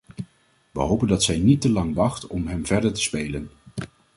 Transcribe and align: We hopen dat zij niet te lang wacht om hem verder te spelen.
We 0.71 0.79
hopen 0.81 1.07
dat 1.07 1.23
zij 1.23 1.37
niet 1.37 1.61
te 1.61 1.69
lang 1.71 1.95
wacht 1.95 2.27
om 2.27 2.47
hem 2.47 2.65
verder 2.65 2.93
te 2.93 3.01
spelen. 3.01 3.49